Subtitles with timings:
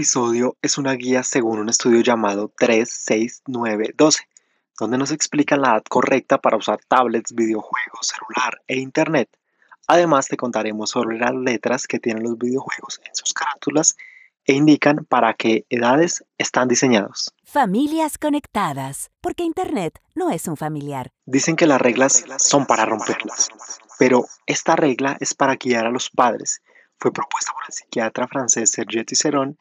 [0.00, 4.20] episodio es una guía según un estudio llamado 36912,
[4.78, 9.28] donde nos explica la edad correcta para usar tablets, videojuegos, celular e internet.
[9.86, 13.94] Además te contaremos sobre las letras que tienen los videojuegos en sus carátulas
[14.46, 17.34] e indican para qué edades están diseñados.
[17.44, 21.12] Familias conectadas, porque Internet no es un familiar.
[21.26, 23.50] Dicen que las reglas son para romperlas,
[23.98, 26.62] pero esta regla es para guiar a los padres.
[26.96, 29.58] Fue propuesta por el psiquiatra francés Serge Tisserand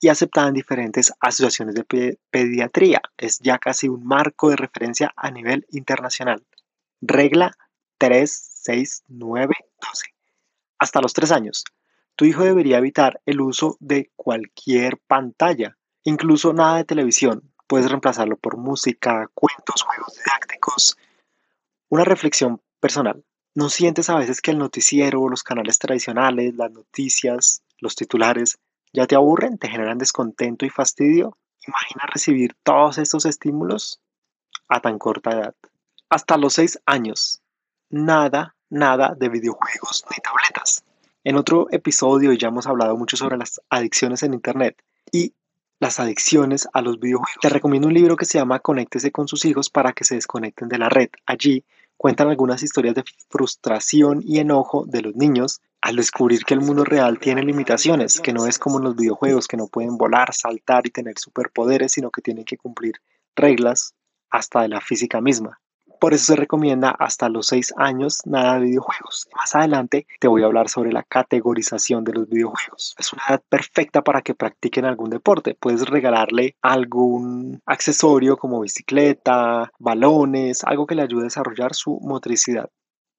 [0.00, 3.00] y aceptada en diferentes asociaciones de pediatría.
[3.16, 6.44] Es ya casi un marco de referencia a nivel internacional.
[7.00, 7.56] Regla
[7.98, 10.14] 36912.
[10.78, 11.64] Hasta los 3 años,
[12.16, 17.52] tu hijo debería evitar el uso de cualquier pantalla, incluso nada de televisión.
[17.66, 20.96] Puedes reemplazarlo por música, cuentos, juegos didácticos.
[21.88, 23.24] Una reflexión personal.
[23.54, 28.58] ¿No sientes a veces que el noticiero, los canales tradicionales, las noticias, los titulares
[28.96, 29.58] ¿Ya te aburren?
[29.58, 31.36] ¿Te generan descontento y fastidio?
[31.68, 34.00] Imagina recibir todos estos estímulos
[34.68, 35.54] a tan corta edad.
[36.08, 37.42] Hasta los 6 años.
[37.90, 40.82] Nada, nada de videojuegos ni tabletas.
[41.24, 45.34] En otro episodio ya hemos hablado mucho sobre las adicciones en Internet y
[45.78, 47.42] las adicciones a los videojuegos.
[47.42, 50.70] Te recomiendo un libro que se llama Conéctese con sus hijos para que se desconecten
[50.70, 51.10] de la red.
[51.26, 51.66] Allí
[51.98, 56.82] cuentan algunas historias de frustración y enojo de los niños al descubrir que el mundo
[56.82, 60.84] real tiene limitaciones, que no es como en los videojuegos, que no pueden volar, saltar
[60.84, 62.96] y tener superpoderes, sino que tienen que cumplir
[63.36, 63.94] reglas
[64.28, 65.60] hasta de la física misma.
[66.00, 69.28] Por eso se recomienda hasta los 6 años nada de videojuegos.
[69.36, 72.96] Más adelante te voy a hablar sobre la categorización de los videojuegos.
[72.98, 75.54] Es una edad perfecta para que practiquen algún deporte.
[75.54, 82.70] Puedes regalarle algún accesorio como bicicleta, balones, algo que le ayude a desarrollar su motricidad.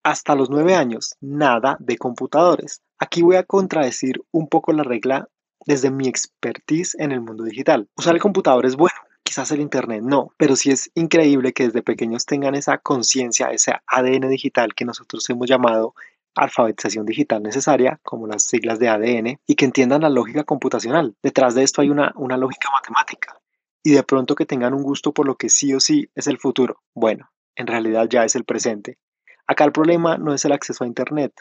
[0.08, 2.82] Hasta los 9 años, nada de computadores.
[2.98, 5.28] Aquí voy a contradecir un poco la regla
[5.66, 7.90] desde mi expertise en el mundo digital.
[7.98, 11.82] Usar el computador es bueno, quizás el Internet no, pero sí es increíble que desde
[11.82, 15.94] pequeños tengan esa conciencia, ese ADN digital que nosotros hemos llamado
[16.36, 21.18] alfabetización digital necesaria, como las siglas de ADN, y que entiendan la lógica computacional.
[21.22, 23.38] Detrás de esto hay una, una lógica matemática.
[23.84, 26.38] Y de pronto que tengan un gusto por lo que sí o sí es el
[26.38, 26.80] futuro.
[26.96, 28.98] Bueno, en realidad ya es el presente.
[29.48, 31.34] Acá el problema no es el acceso a Internet,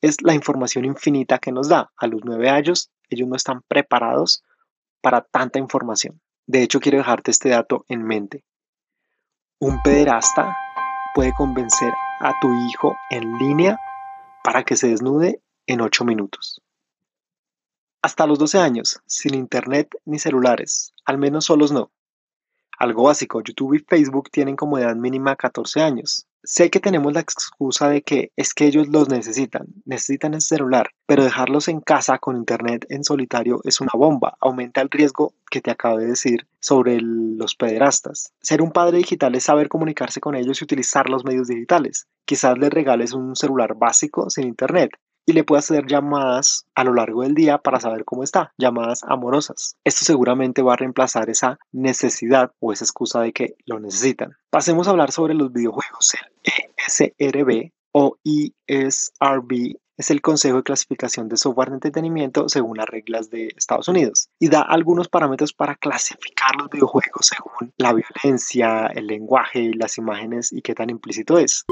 [0.00, 1.90] es la información infinita que nos da.
[1.96, 4.44] A los nueve años, ellos no están preparados
[5.00, 6.20] para tanta información.
[6.46, 8.44] De hecho, quiero dejarte este dato en mente.
[9.60, 10.56] Un pederasta
[11.14, 13.78] puede convencer a tu hijo en línea
[14.44, 16.62] para que se desnude en 8 minutos.
[18.02, 21.90] Hasta los 12 años, sin internet ni celulares, al menos solos no.
[22.78, 26.26] Algo básico, YouTube y Facebook tienen como edad mínima 14 años.
[26.50, 30.92] Sé que tenemos la excusa de que es que ellos los necesitan, necesitan el celular,
[31.04, 35.60] pero dejarlos en casa con internet en solitario es una bomba, aumenta el riesgo que
[35.60, 38.32] te acabo de decir sobre los pederastas.
[38.40, 42.06] Ser un padre digital es saber comunicarse con ellos y utilizar los medios digitales.
[42.24, 44.92] Quizás les regales un celular básico sin internet,
[45.28, 49.04] y le puede hacer llamadas a lo largo del día para saber cómo está, llamadas
[49.06, 49.76] amorosas.
[49.84, 54.38] Esto seguramente va a reemplazar esa necesidad o esa excusa de que lo necesitan.
[54.48, 56.14] Pasemos a hablar sobre los videojuegos.
[56.44, 62.86] El ESRB o ESRB es el Consejo de Clasificación de Software de Entretenimiento según las
[62.86, 68.86] reglas de Estados Unidos y da algunos parámetros para clasificar los videojuegos según la violencia,
[68.86, 71.66] el lenguaje, las imágenes y qué tan implícito es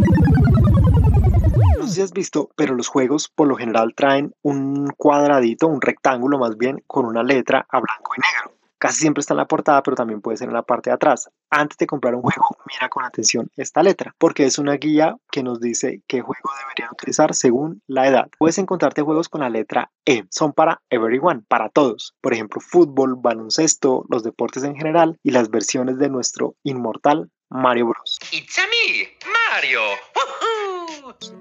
[1.79, 5.81] no sé si has visto, pero los juegos por lo general traen un cuadradito, un
[5.81, 8.57] rectángulo más bien, con una letra a blanco y negro.
[8.79, 11.31] Casi siempre está en la portada, pero también puede ser en la parte de atrás.
[11.49, 15.43] Antes de comprar un juego, mira con atención esta letra, porque es una guía que
[15.43, 18.29] nos dice qué juego deberían utilizar según la edad.
[18.39, 20.25] Puedes encontrarte juegos con la letra E.
[20.31, 22.15] Son para everyone, para todos.
[22.21, 27.87] Por ejemplo, fútbol, baloncesto, los deportes en general y las versiones de nuestro inmortal Mario
[27.87, 28.19] Bros.
[28.33, 29.09] It's a me,
[29.53, 29.81] Mario.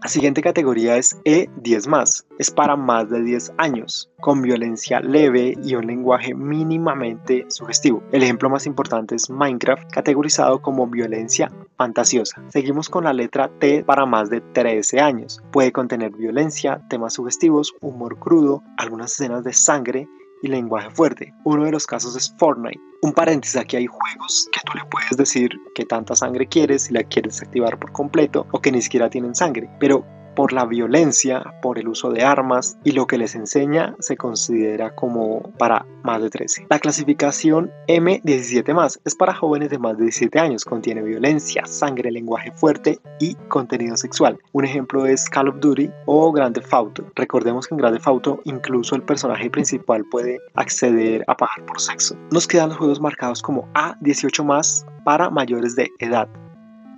[0.04, 5.74] La siguiente categoría es E10 es para más de 10 años, con violencia leve y
[5.74, 8.04] un lenguaje mínimamente sugestivo.
[8.12, 12.42] El ejemplo más importante es Minecraft, categorizado como violencia fantasiosa.
[12.50, 15.42] Seguimos con la letra T para más de 13 años.
[15.52, 20.08] Puede contener violencia, temas sugestivos, humor crudo, algunas escenas de sangre
[20.42, 21.34] y lenguaje fuerte.
[21.44, 22.80] Uno de los casos es Fortnite.
[23.02, 26.94] Un paréntesis, aquí hay juegos que tú le puedes decir que tanta sangre quieres, si
[26.94, 29.70] la quieres activar por completo o que ni siquiera tienen sangre.
[29.80, 30.06] Pero
[30.36, 34.96] por la violencia, por el uso de armas y lo que les enseña se considera
[34.96, 36.68] como para más de 13.
[36.70, 42.52] La clasificación M17 es para jóvenes de más de 17 años, contiene violencia, sangre, lenguaje
[42.52, 44.38] fuerte y contenido sexual.
[44.52, 47.06] Un ejemplo es Call of Duty o Grand Theft Auto.
[47.16, 51.80] Recordemos que en Grand Theft Auto incluso el personaje principal puede acceder a pagar por
[51.80, 52.16] sexo.
[52.32, 56.28] Nos quedan los juegos marcados como A18 para mayores de edad.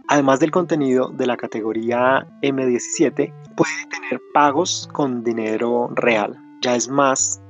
[0.10, 6.38] Además del contenido de la categoría M17, puede tener pagos con dinero real.
[6.62, 7.42] Ya es más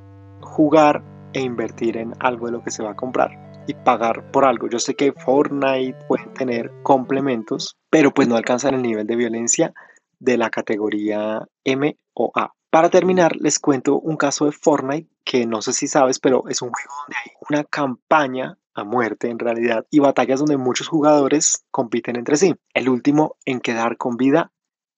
[0.41, 3.29] jugar e invertir en algo de lo que se va a comprar
[3.67, 4.67] y pagar por algo.
[4.69, 9.73] Yo sé que Fortnite puede tener complementos, pero pues no alcanzan el nivel de violencia
[10.19, 12.53] de la categoría M o A.
[12.71, 16.61] Para terminar, les cuento un caso de Fortnite que no sé si sabes, pero es
[16.61, 21.65] un juego donde hay una campaña a muerte en realidad y batallas donde muchos jugadores
[21.71, 22.55] compiten entre sí.
[22.73, 24.51] El último en quedar con vida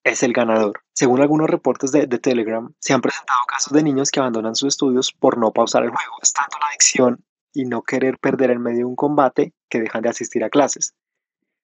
[0.03, 0.81] es el ganador.
[0.93, 4.69] Según algunos reportes de, de, Telegram, se han presentado casos de niños que abandonan sus
[4.69, 6.15] estudios por no pausar el juego.
[6.21, 7.23] Es tanto la adicción
[7.53, 10.93] y no querer perder en medio de un combate que dejan de asistir a clases.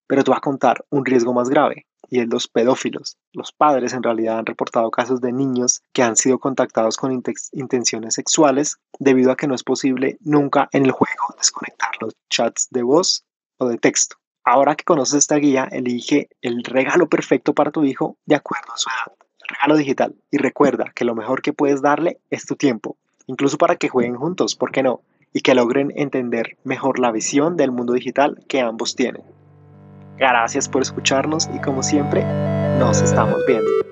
[0.07, 3.17] Pero te voy a contar un riesgo más grave y es los pedófilos.
[3.33, 7.11] Los padres en realidad han reportado casos de niños que han sido contactados con
[7.51, 12.67] intenciones sexuales debido a que no es posible nunca en el juego desconectar los chats
[12.71, 13.25] de voz
[13.57, 14.17] o de texto.
[14.43, 18.77] Ahora que conoces esta guía, elige el regalo perfecto para tu hijo de acuerdo a
[18.77, 19.17] su edad.
[19.47, 20.15] Regalo digital.
[20.29, 24.15] Y recuerda que lo mejor que puedes darle es tu tiempo, incluso para que jueguen
[24.15, 25.01] juntos, ¿por qué no?
[25.33, 29.23] Y que logren entender mejor la visión del mundo digital que ambos tienen.
[30.17, 32.23] Gracias por escucharnos y como siempre,
[32.79, 33.84] nos estamos viendo.